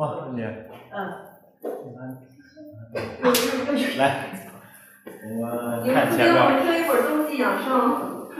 [0.00, 0.48] 哇，春姐，
[0.90, 0.96] 嗯，
[3.98, 4.30] 来，
[5.28, 8.30] 我们看前面，我们听一会儿冬季养生，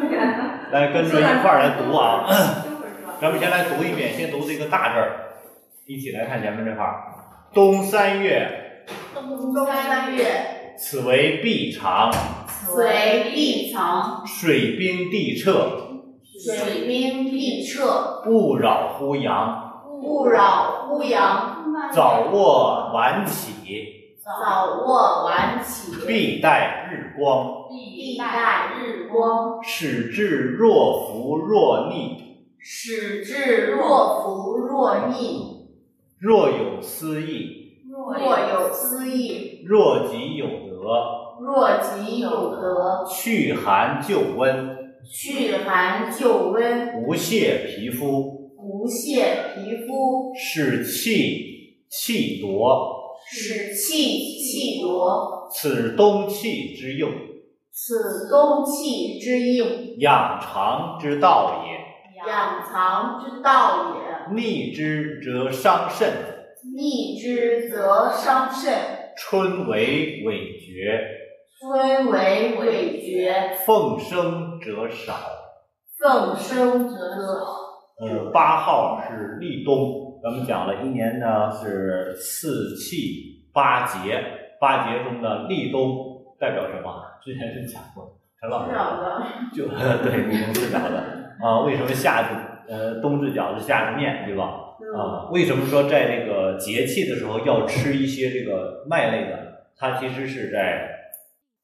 [0.72, 2.24] 来跟着一块儿来读啊。
[3.20, 5.36] 咱们先来读一遍，先读这个大字儿，
[5.86, 6.94] 一起来看前面这块儿。
[7.52, 12.10] 冬三月，冬三月，此为必长，
[12.48, 15.98] 此为必长，水冰地彻，
[16.42, 19.66] 水冰地彻，不扰乎阳。
[20.00, 21.56] 不扰乌阳。
[21.92, 32.16] 早卧晚起，早卧晚起，必待日光，必待日光，使至若浮若逆。
[32.58, 35.68] 使至若浮若逆。
[36.18, 40.82] 若有思意，若有思意，若己有得，
[41.40, 55.48] 若己有得，去寒就温，去寒就温，不泄皮肤，不泄皮肤，使气气夺，使气气夺。
[55.52, 57.10] 此冬气之用，
[57.72, 61.80] 此冬气之用，养肠之道也。
[62.26, 64.34] 养藏之道也。
[64.36, 66.12] 逆之则伤肾，
[66.76, 68.74] 逆之则伤肾，
[69.16, 71.00] 春为痿绝，
[71.58, 75.14] 春为痿绝，奉生则少。
[75.98, 76.96] 奉生则
[78.00, 84.24] 呃，八号是立冬，咱们讲了一年呢是四气八节，
[84.58, 87.04] 八节中的立冬代表什么？
[87.22, 89.22] 之前是讲过，陈老师少的。
[89.52, 89.68] 就
[90.02, 90.96] 对立冬吃饺子
[91.44, 91.60] 啊？
[91.60, 94.44] 为什么夏至呃冬至饺子夏至面对吧？
[94.96, 99.66] 啊，为什么说在这个节气的时候要吃一些这个麦类的？
[99.76, 100.88] 它其实是在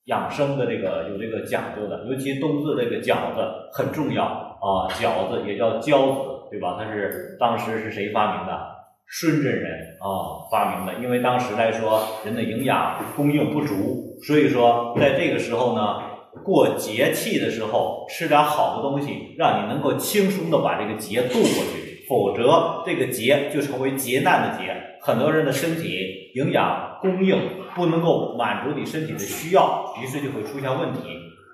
[0.04, 3.40] 养生的这个有这个讲究的，尤其冬至这个饺子
[3.72, 6.76] 很重要啊，饺子也叫饺子，对吧？
[6.78, 8.76] 它是当时是谁发明的？
[9.08, 16.02] 顺真人啊发明的，因为当时来说人的营养供应不足，所以说在这个时候呢，
[16.44, 21.40] 过节气的时候吃点好的东西，让你能够轻松的把这个节度过
[21.72, 24.74] 去，否则这个节就成为劫难的劫。
[25.00, 27.38] 很多人的身体营养供应
[27.74, 31.00] 不能够满足你身体的需要，于是就会出现问题。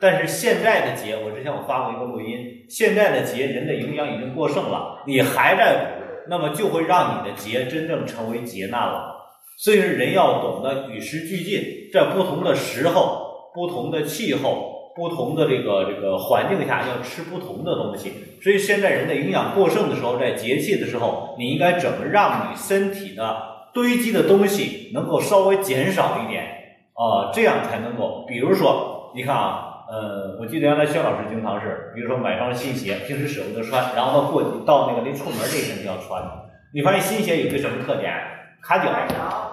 [0.01, 9.17] 但是现在的节，我之前我发过一个录音，现在的节人的营养已经过剩了，你还在补，那么就会让你的节真正成为劫难了。
[9.59, 18.13] 所以说，人要懂得与时俱进，在不同的时候、不同的气候、不同的这个这个环境下，要吃不同的东西。
[18.43, 26.45] 所以现在人的营养过剩的时候，在节气的时候，你应该怎么让你身体的堆积的东西能够稍微减少一点
[26.95, 29.69] 啊、这样才能够，比如说，你看啊。
[29.93, 36.23] 呃，我记得原来薛老师经常是，比如说买双新鞋，平时舍不得穿，然后到过到那个临出门那天就要穿。
[36.73, 38.11] 你发现新鞋有个什么特点？
[38.63, 38.91] 卡脚。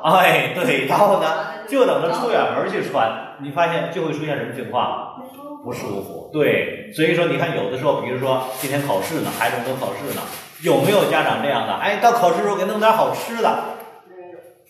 [0.04, 1.28] 哎，对，然后呢，
[1.68, 5.16] 就等着出远门去穿，你发现就会出现什么情况？
[5.64, 6.30] 不舒服。
[6.32, 10.22] 对，所以说你看有的时候，比如说今天考试呢，孩子们都考试呢，
[10.64, 11.74] 有没有家长这样的？
[11.74, 13.50] 哎，到考试时候给弄点好吃的。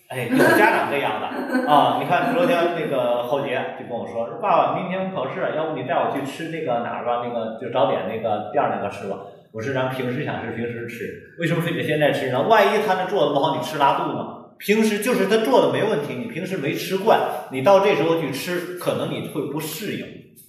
[0.10, 1.28] 哎，有家长这样的
[1.72, 2.00] 啊！
[2.02, 7.22] 你看昨天那个浩杰就跟我说：“说爸爸，明天我考试，要不你带我去吃那个哪儿吧？
[7.24, 9.18] 那个就早点那个店儿那个吃吧。”
[9.52, 12.44] 我说：“咱平时想吃平时吃，为什么非得现在吃呢？
[12.44, 14.36] 万一他那做的不好，你吃拉肚呢？
[14.58, 17.20] 平时就是他做的没问题，你平时没吃惯，
[17.52, 20.06] 你到这时候去吃，可能你会不适应，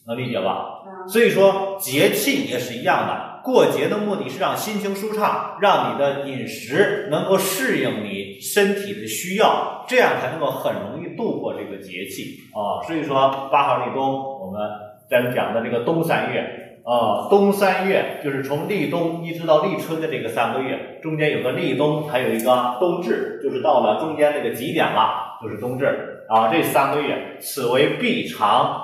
[0.06, 0.82] 能理解吧？
[1.08, 12.84] 所以说节气也是一样的。”过节的目的是让心情舒畅，让你的饮食能够适应你身体的需要，这样才能够很容易度过这个节气啊。
[12.86, 14.60] 所以说八号立冬，我们
[15.08, 26.48] 咱们讲的这个冬三月啊，冬三月就是从立冬一直到立春的这个三个月，中间有个立冬，还有一个冬至，就是到了中间这个极点了，就是冬至啊。
[26.48, 28.80] 这三个月，此为闭长，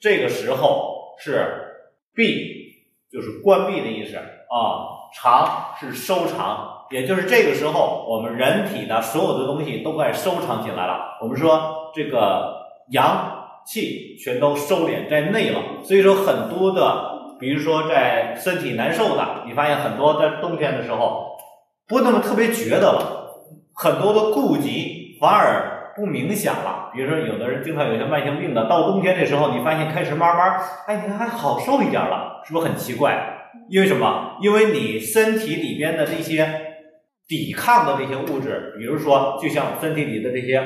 [0.00, 2.60] 这个时候是闭。
[3.12, 11.18] 就是关闭的意思啊，藏是收藏，也就是这个时候，我们人体的所有的东西都快收藏起来了。
[11.20, 12.56] 我们说这个
[12.88, 21.36] 阳气全都收敛在内了，所以说很多的，比如说在身体难受的，你发现很多在冬天的时候
[21.86, 23.44] 不那么特别觉得了，
[23.74, 26.90] 很多的顾及反而不明显了。
[26.94, 32.42] 比如说有的人经常有些慢性病的，到冬天的时候，你发现开始慢慢，哎，你还好受一点了。
[32.44, 33.38] 是不是很奇怪？
[33.68, 34.36] 因为什么？
[34.42, 36.46] 因为你身体里边的这些
[37.28, 40.60] 抵抗的这些物质，比如说，就像身体里的这些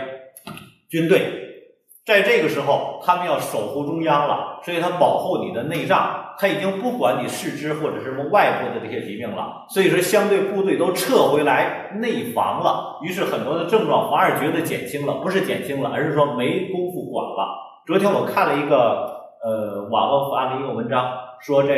[0.89, 1.21] 军队，
[2.07, 9.67] 在这个时候，他们要守护中央了，所以他保护你的内脏，他已经不管你四肢或者什么外部的这些疾病了。
[9.69, 17.59] 所以说，相对部队都撤回来内防了，于是很多的症状反而觉得减轻了，不是减轻了，而是说没功夫管了。
[17.85, 21.11] 昨天我看了一个呃网络发的一个文章，
[21.41, 21.75] 说这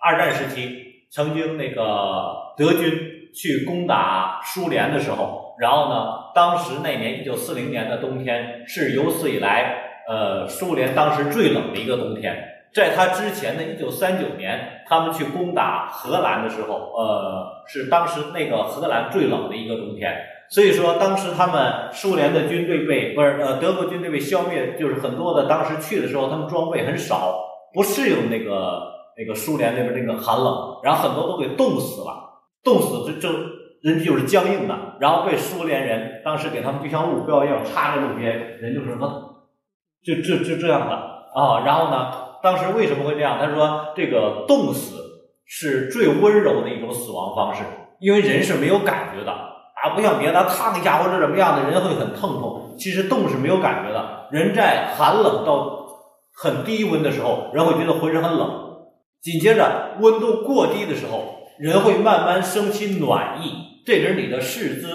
[0.00, 0.76] 二战时期
[1.12, 2.92] 曾经那个德军
[3.32, 5.45] 去攻打苏联的时候。
[5.58, 6.26] 然后呢？
[6.34, 12.36] 当时那年一九四零年的冬天是有史以来，呃，苏联当时最冷的一个冬天。
[12.74, 20.14] 在他之前的一九三九年，他们去攻打荷兰的时候，呃，是当时那个荷兰最冷的一个冬天。
[20.50, 27.40] 所以说，当时他们苏联的军队被不是呃德国军队被消灭，就是很多的当时去的时候，他们装备很少，
[27.72, 28.82] 不适应那个
[29.16, 33.55] 那个苏联那边那个寒冷，然后很多都给冻死了，冻死就就。
[33.86, 39.46] 人就是僵硬的，然后被苏联人当时给他们就像路标一样插在路边，人就是什么，
[40.02, 41.62] 就就就这样的啊。
[41.64, 42.12] 然后呢，
[42.42, 43.38] 当时为什么会这样？
[43.38, 44.96] 他说这个冻死
[45.44, 47.62] 是最温柔的一种死亡方式，
[48.00, 52.74] 因为人是没有感觉的啊，不像别的烫一下或者怎么样的人会很疼痛。
[52.76, 55.86] 其实冻是没有感觉的，人在寒冷到
[56.34, 58.50] 很低温的时候，人会觉得浑身很冷，
[59.22, 63.65] 紧接着温度过低的时候，人会慢慢升起暖意。
[63.86, 64.88] 这时你的四肢、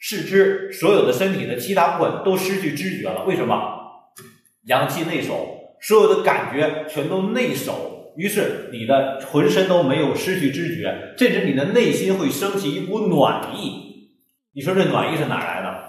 [0.00, 3.80] 四肢所有的身体的其他部分都失去知觉了，为什么？
[4.66, 11.14] 阳气内守，所有的感觉全都内守，于是你的浑身都没有失去知觉。
[11.16, 14.12] 这时你的内心会升起一股暖意。
[14.54, 15.82] 你说这暖意是哪来的？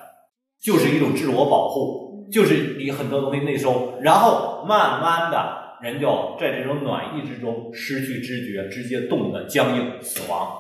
[0.60, 10.52] 就是一种自我保护，就是你很多东西内收，然后慢慢的人就在这种暖意之中失去知觉，直接冻得僵硬死亡。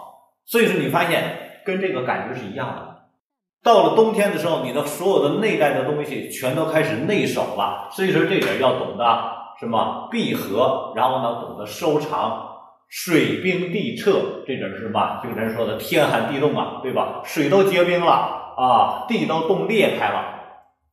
[0.45, 1.49] 所以说你发现。
[1.65, 2.93] 跟这个感觉是一样的。
[3.63, 7.89] 到了冬天的时候，你的所有的内在的东西全都开始内守了。
[7.91, 9.05] 所以说这点要懂得
[9.59, 12.49] 什么闭合，然后呢懂得收藏。
[12.89, 15.19] 水冰地彻，这点是什么？
[15.23, 17.21] 就人说的天寒地冻啊，对吧？
[17.23, 20.25] 水都结冰了啊，地都冻裂开了。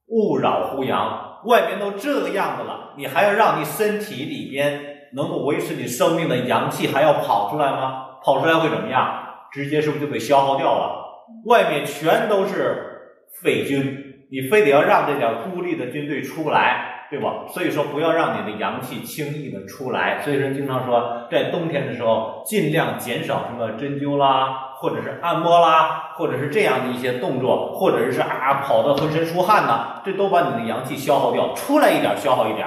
[0.07, 4.81] 勿扰乎阳，外面都这个样子了，你还要让你身体里边
[5.15, 8.07] 能够维持你生命的阳气还要跑出来吗？
[8.25, 9.30] 跑出来会怎么样？
[9.53, 11.07] 直接是不是就被消耗掉了？
[11.47, 17.47] 外面全都是匪军，你非得要让这点孤立的军队出来，对吧？
[17.49, 20.21] 所以说不要让你的阳气轻易的出来。
[20.23, 32.67] 所以说经常说，在冬天的时候尽量减少什么针灸啦，或者是按摩啦，或者是这样的一些动作，或者是啊跑的浑身出汗呐，这都把你的阳气消耗掉，出来一点消耗一点。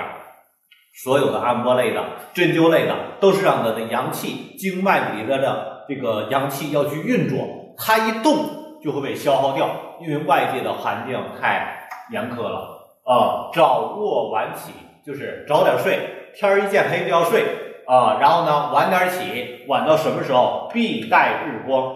[1.03, 2.03] 所有的按摩类的、
[2.33, 5.72] 针灸类的，都是让你的阳气经脉里的的。
[5.87, 7.39] 这个阳气要去运作，
[7.77, 9.69] 它一动就会被消耗掉，
[10.01, 12.59] 因为外界的环境太严苛了
[13.05, 13.49] 啊。
[13.53, 14.71] 早卧晚起，
[15.05, 15.99] 就是早点睡，
[16.35, 17.43] 天儿一见黑就要睡
[17.87, 18.17] 啊。
[18.19, 20.69] 然后呢，晚点起，晚到什么时候？
[20.73, 21.95] 必待日光。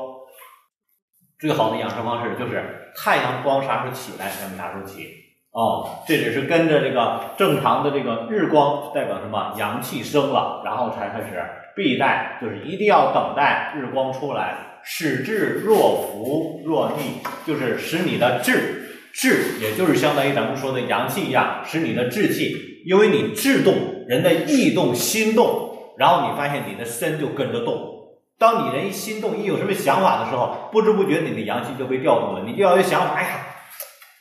[1.39, 5.07] 最好的养生方式就是太阳光啥时候起来，咱们啥时候起
[5.51, 5.89] 哦。
[6.07, 9.53] 这只是跟着这个正常的这个日光，代表什么？
[9.57, 11.43] 阳气升了，然后才开始。
[11.77, 23.75] 必待就是一定要等待日光出来，使志若浮若逆，就是使你的志志，也就是相当于咱们说的阳气一样，使你的志气，因为你志动，
[24.07, 27.93] 人的意动心动，然后你发现你的身就跟着动。
[28.39, 33.29] 当你人一心动，一有什么想法的时候，不知不觉你的阳气就被调动了，你就要有想法，哎呀，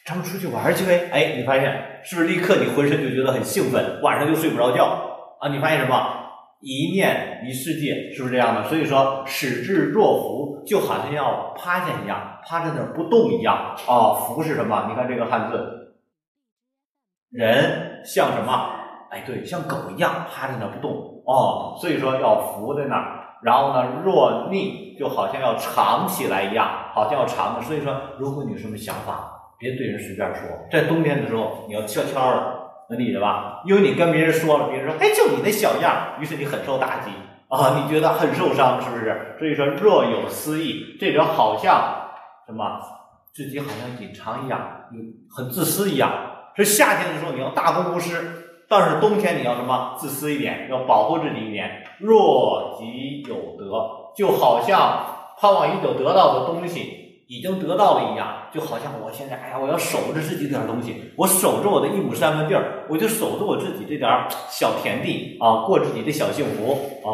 [0.06, 1.08] 咱们出去玩去呗。
[1.10, 4.84] 哎，你发现是不是立刻你浑身就觉得很兴奋，晚上就睡不着觉
[5.40, 5.48] 啊？
[5.50, 6.25] 你发现什么？
[6.60, 8.64] 一念一世界，是不是这样的？
[8.68, 13.76] 所以说，使志若浮，就好像要趴下一样，趴在那儿不动一样。
[13.86, 14.86] 啊，浮是什么？
[14.88, 15.94] 你看这个汉字，
[17.30, 18.70] 人像什么？
[19.10, 21.22] 哎，对，像狗一样趴在那儿不动。
[21.26, 23.22] 哦，所以说要浮在那儿。
[23.42, 27.62] 然后呢，若逆，就好像要藏起来一样，好像要藏的。
[27.62, 30.42] 所以说，如果你有什么想法，别对人随便说。
[30.70, 32.65] 在冬天的时候，你要悄悄的。
[32.88, 33.62] 能理解吧？
[33.66, 37.10] 因为你跟别人说了，别人说，哎，就你那小样，于是你很受打击
[37.48, 39.36] 啊，你觉得很受伤，是不是？
[39.38, 42.10] 所以说若有私意，这种好像
[42.46, 42.80] 什么
[43.32, 44.60] 自己好像隐藏一样，
[45.36, 46.12] 很自私一样。
[46.56, 48.16] 是夏天的时候你要大公无私，
[48.68, 51.84] 但是冬天你要什么自私一点，要保护自己一点。
[52.00, 55.04] 若己有得，就好像
[55.38, 57.05] 盼望已久得到的东西。
[57.26, 64.08] 已经得到了一样，就好像我现在，哎呀，我要守着自己这点东西，我守着我的一亩三分地儿，我就守着我自己这点
[64.48, 66.72] 小田地啊，过自己的小幸福
[67.04, 67.10] 啊，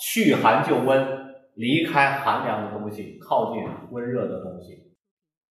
[0.00, 1.06] 去寒就温，
[1.54, 4.82] 离开寒凉的东西，靠近温热的东西。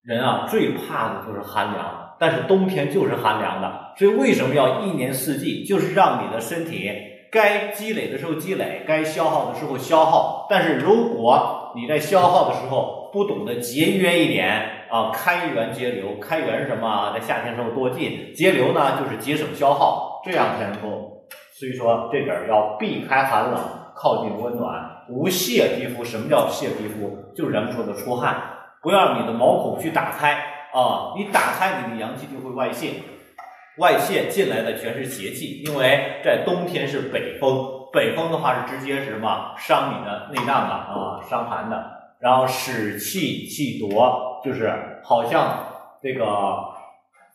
[0.02, 3.94] 人啊，最怕的就是寒凉，但是冬天就是寒凉的。
[3.96, 5.64] 所以为什么要一年四季？
[5.64, 6.90] 就是让你的身体
[7.32, 10.46] 该积累的时候积累，该消耗的时候消耗。
[10.50, 16.18] 但是如果你在消耗的时候不懂得节约一点啊，开源节流。
[16.20, 17.12] 开源什么？
[17.14, 21.28] 在夏天时候多进，节流呢就是节省消耗，这样才能够。
[21.56, 23.60] 所以说这点要避开寒冷，
[23.94, 26.04] 靠近温暖，无泄皮肤。
[26.04, 27.32] 什么叫泄皮肤？
[27.36, 28.36] 就是咱们说的出汗，
[28.82, 30.32] 不要让你的毛孔去打开
[30.72, 31.14] 啊！
[31.16, 32.94] 你打开，你的阳气就会外泄，
[33.78, 35.62] 外泄进来的全是邪气。
[35.64, 39.54] 因为在冬天是北风，北风的话是直接是什么？
[39.56, 41.93] 伤你的内脏的啊，伤寒的。
[42.24, 44.72] 然后使气气夺，就是
[45.04, 45.58] 好像
[46.02, 46.24] 这个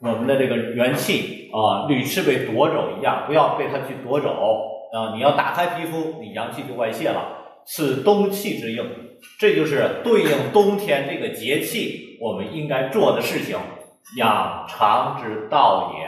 [0.01, 4.29] 我们的这个元气啊，屡次被夺走一样，不要被它去夺走
[4.91, 5.13] 啊！
[5.13, 7.21] 你要打开皮肤，你阳气就外泄了。
[7.65, 8.83] 此冬气之应，
[9.39, 13.57] 这就是对应冬天这个节气我们应该做的事情，
[14.17, 16.05] 养长之道也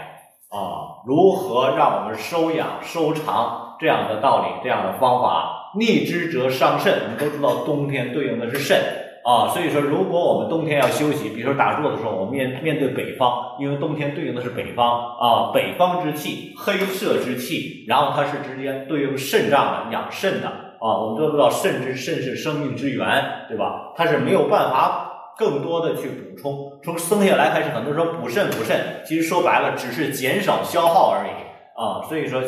[0.57, 1.05] 啊！
[1.05, 5.59] 如何让我们收养收藏这样的道理，这样的方法？
[5.77, 8.77] 逆之则伤肾，我们都知道冬天对应的是肾。
[9.23, 15.15] 啊，所以说如果我们冬天要休息，比如说打坐的时候，我们面面对北方，因为冬天对应的是北方。
[15.19, 20.47] 啊，北方之气，黑色之气，然后它是直接对应肾脏的，养肾的。
[20.47, 23.93] 啊，我们都知道肾之肾是生命之源，对吧？
[23.95, 31.31] 它是没有办法更多的去补充，从生下来开始，很多人说补肾补肾，其实说白了只是减少消耗而已。
[31.79, 32.41] 啊，所以说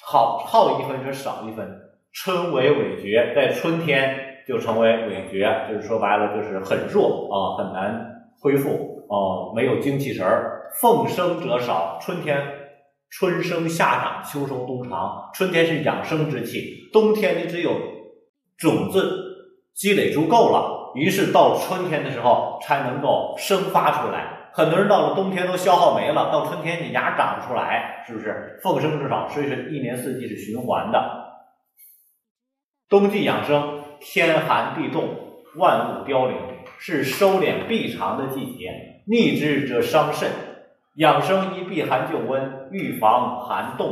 [0.00, 1.68] 好耗一分就少一分。
[2.20, 7.94] 春为尾绝，在春天就成为尾绝，就是说白了就是很弱啊，很难
[8.40, 10.68] 恢复哦，没有精气神儿。
[10.80, 12.42] 奉生者少，春天
[13.08, 15.30] 春生夏长，秋收冬藏。
[15.32, 17.70] 春天是养生之气，冬天你只有
[18.56, 19.08] 种子
[19.72, 24.50] 积累足够了，于是到春天的时候才能够生发出来。
[24.52, 28.58] 很多人到了冬天都消耗没了，到春天你芽长不出来，是不是？
[28.60, 31.27] 奉生之少，所以说一年四季是循环的。
[32.88, 35.10] 冬季养生，天寒地冻，
[35.56, 36.36] 万物凋零，
[36.78, 38.70] 是收敛闭藏的季节。
[39.06, 40.30] 逆之则伤肾。
[40.96, 43.90] 养生宜避寒就温，预防寒冻。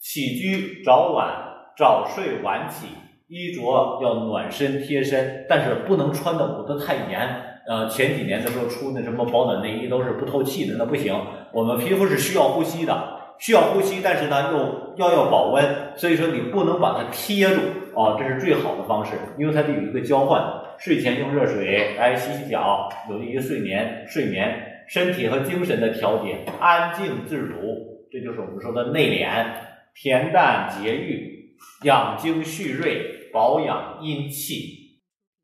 [0.00, 1.28] 起居早晚，
[1.76, 2.86] 早睡晚起。
[3.26, 7.42] 衣着要暖身贴身，但是不能穿的捂得太严。
[7.66, 11.12] 呃，前几年的时候出那什么保暖内衣都是不透气的，那不行。
[11.52, 13.18] 我们皮肤是需要呼吸的。
[13.40, 17.60] 需要呼吸，但是呢又要要保温，所以说你不能把它贴住
[17.98, 20.40] 啊，这是最好的方式，因为它得有一个交换。
[20.78, 29.44] 睡前用热水来洗洗脚，有利于睡眠、睡眠、身体和精神的调节，安静自如，这就是我们说的内敛、
[30.00, 35.00] 恬淡节欲，养精蓄锐，保养阴气。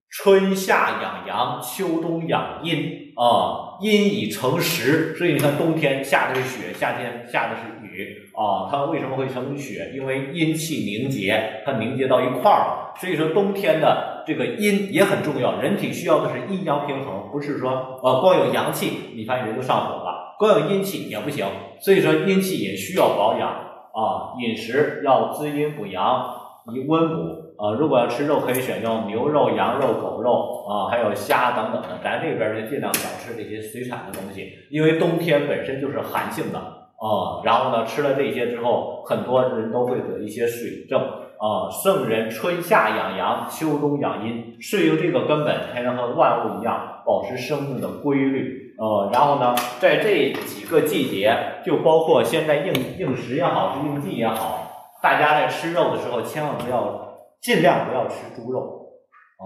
[0.08, 8.66] 春夏养阳，秋冬养阴啊，阴已成实，所以你看冬天下的是雪，夏天下的是雨啊。
[8.70, 9.92] 它为什么会成雪？
[9.94, 12.94] 因为阴气凝结，它凝结到一块儿了。
[12.98, 21.44] 所以说冬天的这个阴也很重要，人体需要的是阴阳平衡，不是说呃光有阳气，你发现人都上火了，光有阴气也不行。
[21.80, 26.24] 所以说阴气也需要保养啊，饮食要滋阴补阳，
[26.72, 27.44] 以温补。
[27.56, 32.00] 啊，如果要吃肉，可以选用牛肉、羊肉、狗肉啊，还有虾等等的。
[32.02, 37.40] 咱这边就尽量少吃这些水产的东西，因为冬天本身就是寒性的啊。
[37.44, 41.70] 然后呢，吃了这些之后，很多人都会得一些水症啊。
[41.70, 48.74] 圣人春夏养阳，秋冬养阴，是由这个根本才能和万物一样保持生命的规律。
[48.76, 51.32] 呃，然后呢，在这几个季节，
[51.64, 54.73] 就包括现在应应时也好，是应季也好，
[55.04, 57.04] 大家在吃肉的时候，千万不要。
[57.44, 58.88] 尽量不要吃猪肉，
[59.36, 59.44] 啊，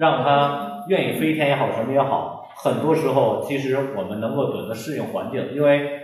[0.00, 2.50] 让它愿意飞天也好，什么也好。
[2.56, 6.00] 很多时候，其实我们能够懂得适应环境，因为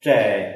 [0.00, 0.54] 在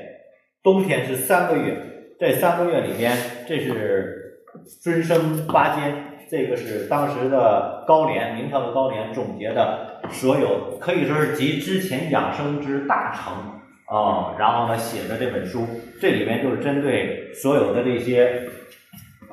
[0.62, 1.76] 冬天是三个月，
[2.18, 3.14] 这三个月里边，
[3.46, 4.46] 这是
[4.82, 14.36] 尊生八间，这个是当时的高廉，明朝的高廉总结的所有，可以说是集之前养生之大成啊。
[14.38, 15.66] 然后呢，写的这本书，
[16.00, 18.48] 这里面就是针对所有的这些。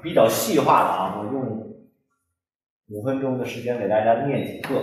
[0.02, 1.78] 比较细化的啊，我用
[2.90, 4.76] 五分钟的时间给大家念几个。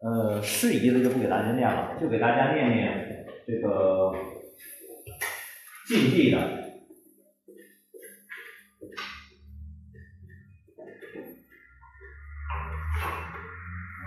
[0.00, 4.12] 呃，适宜的就不给大家念了，就给大家念念这个
[5.86, 6.40] 禁忌的。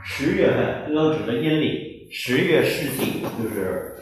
[0.04, 3.96] 十月份，这都指的阴历，十月四季就是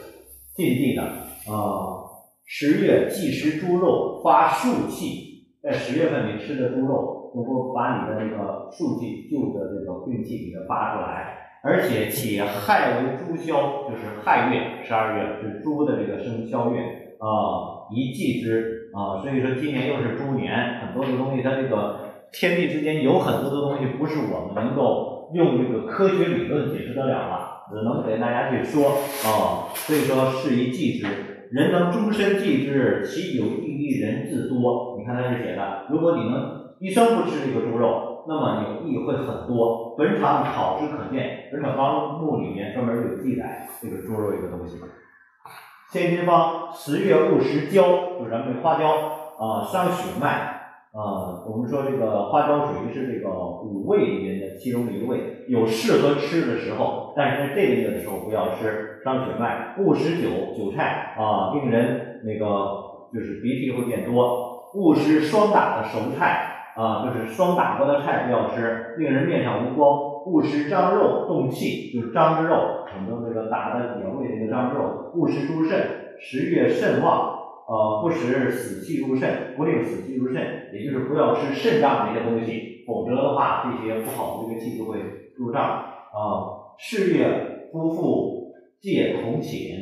[0.54, 2.08] 禁忌的啊。
[2.44, 5.26] 十月忌食猪肉，发戍气。
[5.62, 11.34] 在十月份你吃的猪肉，能够把你的那个戍气、旧的这个病气给它发出来。
[11.62, 16.80] 而且且亥为猪枭，就是亥月，十二月是猪的这个生肖月
[17.18, 21.98] 啊，一祭之啊，所以说今年又是猪年，很多的东西它这个
[22.32, 27.37] 天地之间有很多的东西不是我们能够用这个科学理论解释得了的，
[27.70, 28.88] 只能给大家去说
[29.24, 31.06] 啊，所以说是一祭之，
[31.50, 34.96] 人能终身忌之，其有益于人自多。
[34.98, 39.94] 你看他这写的，如果你能一生不吃这个猪肉，那么你益会很多。
[39.98, 44.76] 本场考之可见，本场纲目里面专门有记载这个猪肉这个东西。
[45.90, 47.82] 先天方十月戊时交，
[48.18, 48.86] 就是咱们这花椒
[49.38, 50.57] 啊，伤血脉。
[50.98, 59.76] 啊，我们说这个花椒属于是这个五味里面的其中的一味，有适合吃的时候，但是在这个月的时候不要吃，伤血脉。
[59.78, 62.46] 勿食韭，韭菜啊，令人那个
[63.14, 64.58] 就是鼻涕会变多。
[64.74, 70.24] 勿食霜打的熟菜啊，就是霜打过的菜不要吃，令人面上无光。
[70.26, 72.56] 勿食张肉动气，就是张之肉，
[72.92, 75.12] 很多那个打的原味那个张之肉。
[75.14, 77.37] 勿食猪肾，十月肾旺。
[77.68, 84.98] 呃，不使死气入肾，不令死气入肾，也就是不要吃肾脏这些东西，否则的话，这些不好的这个气就会
[85.36, 85.62] 入脏。
[85.62, 89.76] 啊，是月夫妇戒同寝，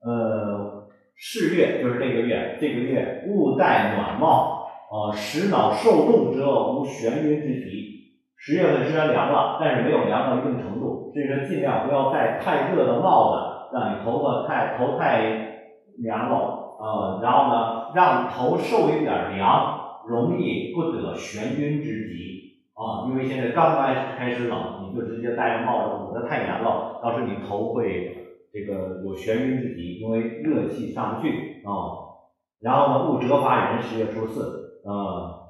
[0.00, 8.14] 呃，是月就是这个月，这个月勿戴暖帽，啊，使脑受冻者无眩晕之疾。
[8.38, 15.66] 十月份虽然凉了，但是没有凉到一定程度，所以说尽量不要戴太热的帽子，让你头发太头太
[15.98, 16.62] 凉了。
[16.78, 23.08] 呃，然后呢，让头受一点凉，容易不得眩晕之疾啊。
[23.08, 32.04] 因为现在刚刚开始冷，你就直接戴个帽子，捂得太严了，到时候你头会这个有眩晕之疾，因为热气上不去啊。
[32.60, 35.48] 然后呢，勿折发人，十月初四啊，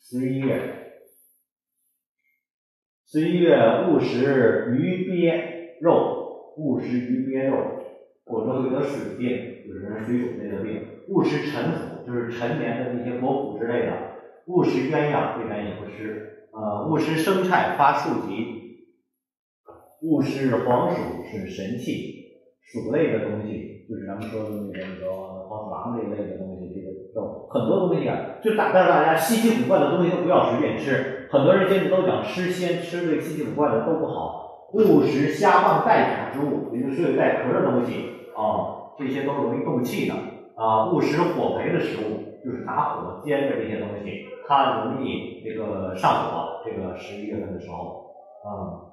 [0.00, 1.02] 十一月，
[3.06, 7.56] 十一月勿食鱼鳖肉，勿食鱼鳖肉。
[8.28, 9.28] 否则会得水病，
[9.66, 10.82] 就是水肿类的病。
[11.08, 13.92] 勿食陈腐，就是陈年的那些果脯之类的。
[14.46, 16.46] 勿食鸳鸯，这咱也不吃。
[16.52, 18.58] 呃，勿食生菜发树疾。
[20.02, 22.16] 勿食黄鼠，是神器。
[22.60, 25.10] 鼠类的东西，就是咱们说的那个那个
[25.48, 31.26] 黄鼠狼这一类的东西，这个肉很多东西啊，就大告诉大家稀奇古怪的东西都不要随便吃。
[31.30, 34.68] 很多人现在都讲吃鲜，吃这稀奇古怪的都不好。
[34.74, 38.17] 勿食虾棒带甲之物，也就是有带壳的东西。
[38.38, 40.14] 啊，这些都容易动气的
[40.54, 46.46] 啊，勿食火培的食物，就是打火煎的这些东西，它容易这个上火。
[46.64, 48.92] 这个十一月份的时候，啊，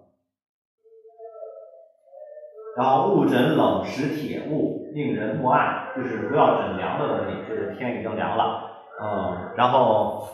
[2.78, 10.28] 然后勿枕冷食铁物，令人目暗，就是不要枕凉的东西，就是天已经凉了，嗯，然后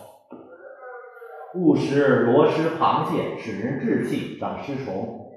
[1.56, 5.32] 勿食螺蛳螃蟹，使人滞气，长湿虫。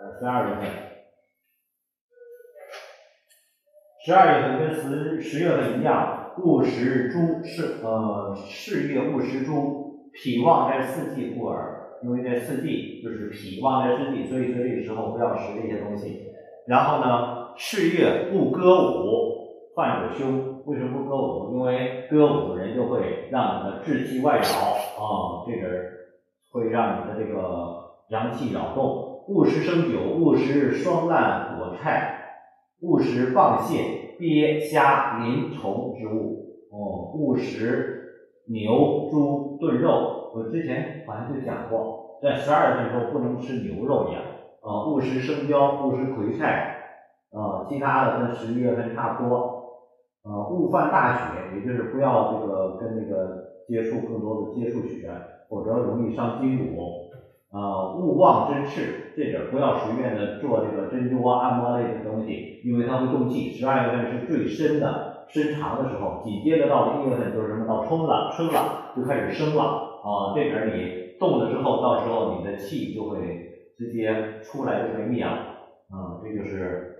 [0.00, 0.87] 呃，十二月份。
[4.08, 16.22] 十二月份跟十十月份一样，戊时猪是呃是月戊时猪，脾旺在四季故耳，因为在四季就是脾旺在四季，所以说这个时候不要食这些东西。
[16.66, 20.62] 然后呢，是月不歌舞，犯有凶。
[20.64, 21.52] 为什么不歌舞？
[21.52, 25.68] 因为歌舞人就会让你的志气外扰啊，这个
[26.50, 29.26] 会让你的这个阳气扰动。
[29.28, 32.14] 戊时生酒，戊时霜烂果菜。
[32.80, 36.44] 勿食蚌蟹、鳖虾、鳞虫之物。
[36.70, 40.30] 哦，勿食牛、猪炖肉。
[40.34, 44.22] 我之前好像就讲过，在十二月份的时候不能吃牛肉一样。
[44.60, 46.74] 啊，勿食生姜，勿食葵菜。
[47.32, 49.36] 啊，其他的跟十一月份差不多。
[50.24, 55.10] 啊，勿犯大雪，也就是不要这个跟那个接触更多的接触雪，
[55.48, 57.07] 否则容易伤筋骨。
[57.50, 63.50] 啊，勿忘针刺，这点不要随便的做这个针灸啊、按摩类的东西，因为它会动气。
[63.52, 67.66] 十二月份是最深的、深长的时候，紧接着到了一月份就是什么？
[67.66, 70.36] 到春了，春了就开始生了啊。
[70.36, 73.16] 这点你动了之后，到时候你的气就会
[73.78, 76.20] 直接出来就会灭了啊。
[76.22, 76.98] 这就是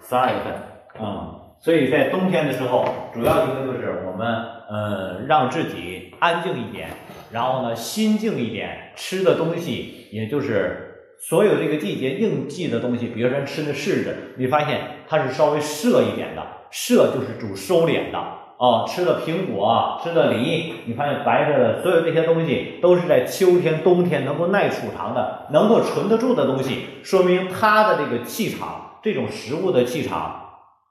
[0.00, 1.34] 十二月份啊。
[1.60, 4.26] 所以在冬天的时候，主要一个就是我们
[4.70, 6.88] 呃让自己安静一点。
[7.30, 18.18] 然后呢，心静一点，吃的东西也就是所有这个季节应季的东西，比如说吃的柿子，你发现它是稍微涩一点的，涩就是主收敛的
[18.56, 18.86] 哦。
[18.88, 30.50] 吃的苹果，吃的梨，你发现白色的，所有这些东西都是在秋天、冬天能够耐储藏的，能够存得住的东西，说明它的这个气场，这种食物的气场，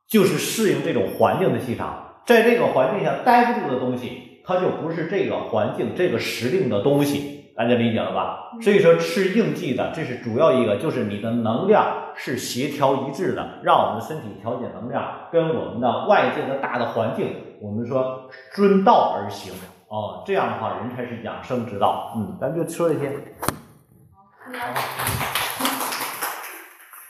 [0.09, 4.23] 就是适应这种环境的气场，在这个环境下待不住的东西。
[4.47, 8.53] 它就不是这个环境这个时令的东西，大家理解了吧？
[8.61, 19.53] 所以说吃应季的，这是主要一个，就是你的能量是协调一致的，让我们的身体调节能量，跟我们的外界的大的环境，我们说遵道而行
[19.89, 22.13] 哦，这样的话人才是养生之道。
[22.15, 23.11] 嗯，咱就说这些。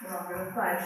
[0.10, 0.80] 老师快